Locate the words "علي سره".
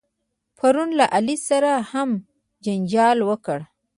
1.15-1.71